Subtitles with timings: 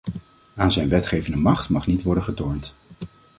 [0.55, 2.75] Aan zijn wetgevende macht mag niet worden getornd.